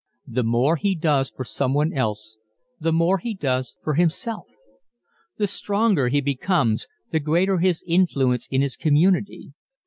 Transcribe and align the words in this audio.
The 0.25 0.41
more 0.41 0.77
he 0.77 0.95
does 0.95 1.29
for 1.29 1.43
someone 1.43 1.93
else 1.93 2.39
the 2.79 2.91
more 2.91 3.19
he 3.19 3.35
does 3.35 3.77
for 3.83 3.93
himself. 3.93 4.47
The 5.37 5.45
stronger 5.45 6.07
he 6.07 6.21
becomes 6.21 6.87
the 7.11 7.19
greater 7.19 7.59
his 7.59 7.83
influence 7.85 8.47
in 8.49 8.61
his 8.63 8.75
community. 8.75 9.53